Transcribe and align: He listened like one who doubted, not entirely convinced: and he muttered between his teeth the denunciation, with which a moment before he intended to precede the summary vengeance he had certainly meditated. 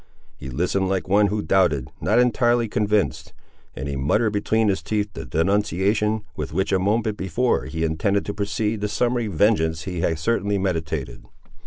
He 0.35 0.49
listened 0.49 0.89
like 0.89 1.07
one 1.07 1.27
who 1.27 1.43
doubted, 1.43 1.89
not 2.01 2.17
entirely 2.17 2.67
convinced: 2.67 3.33
and 3.75 3.87
he 3.87 3.95
muttered 3.95 4.33
between 4.33 4.67
his 4.67 4.81
teeth 4.81 5.11
the 5.13 5.27
denunciation, 5.27 6.23
with 6.35 6.51
which 6.55 6.71
a 6.71 6.79
moment 6.79 7.17
before 7.17 7.65
he 7.65 7.83
intended 7.83 8.25
to 8.25 8.33
precede 8.33 8.81
the 8.81 8.89
summary 8.89 9.27
vengeance 9.27 9.83
he 9.83 9.99
had 10.01 10.17
certainly 10.17 10.57
meditated. 10.57 11.27